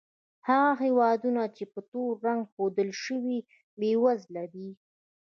هغه 0.47 0.71
هېوادونه 0.83 1.41
چې 1.55 1.63
په 1.73 1.79
تور 1.91 2.11
رنګ 2.27 2.41
ښودل 2.51 2.89
شوي، 3.03 3.37
بېوزله 3.79 4.45
دي. 4.53 4.69